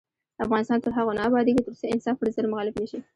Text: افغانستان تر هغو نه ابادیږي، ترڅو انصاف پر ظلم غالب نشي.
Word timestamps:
افغانستان 0.45 0.79
تر 0.83 0.91
هغو 0.97 1.11
نه 1.17 1.21
ابادیږي، 1.29 1.61
ترڅو 1.67 1.85
انصاف 1.93 2.15
پر 2.19 2.27
ظلم 2.35 2.51
غالب 2.57 2.75
نشي. 2.81 2.99